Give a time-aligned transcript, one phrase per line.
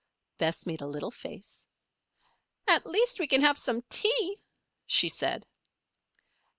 [0.39, 1.67] Bess made a little face.
[2.67, 4.41] "At least, we can have some tea,"
[4.87, 5.45] she said.